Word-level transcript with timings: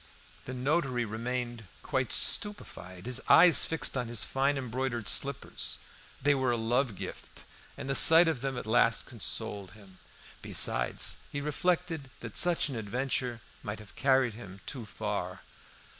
The 0.45 0.55
notary 0.55 1.05
remained 1.05 1.65
quite 1.83 2.11
stupefied, 2.11 3.05
his 3.05 3.21
eyes 3.29 3.65
fixed 3.65 3.95
on 3.95 4.07
his 4.07 4.23
fine 4.23 4.57
embroidered 4.57 5.07
slippers. 5.07 5.77
They 6.19 6.33
were 6.33 6.49
a 6.49 6.57
love 6.57 6.95
gift, 6.95 7.43
and 7.77 7.87
the 7.87 7.93
sight 7.93 8.27
of 8.27 8.41
them 8.41 8.57
at 8.57 8.65
last 8.65 9.05
consoled 9.05 9.73
him. 9.73 9.99
Besides, 10.41 11.17
he 11.31 11.39
reflected 11.39 12.09
that 12.21 12.35
such 12.35 12.67
an 12.67 12.75
adventure 12.75 13.41
might 13.61 13.77
have 13.77 13.95
carried 13.95 14.33
him 14.33 14.61
too 14.65 14.87
far. 14.87 15.41